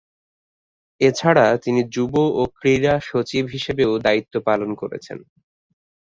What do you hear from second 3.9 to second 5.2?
দায়িত্ব পালন করেছেন।